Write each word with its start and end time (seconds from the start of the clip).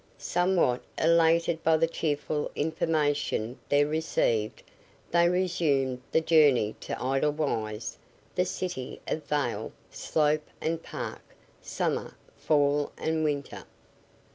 Somewhat 0.17 0.81
elated 0.97 1.63
by 1.63 1.77
the 1.77 1.85
cheerful 1.85 2.49
information 2.55 3.59
there 3.69 3.85
received, 3.85 4.63
they 5.11 5.29
resumed 5.29 6.01
the 6.11 6.21
journey 6.21 6.75
to 6.79 6.93
Edelweiss, 6.99 7.99
the 8.33 8.45
city 8.45 8.99
of 9.07 9.23
vale, 9.25 9.71
slope 9.91 10.49
and 10.59 10.81
park, 10.81 11.21
summer, 11.61 12.15
fall 12.35 12.91
and 12.97 13.23
winter. 13.23 13.63